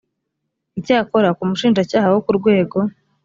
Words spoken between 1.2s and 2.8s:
ku mushinjacyaha wo ku rwego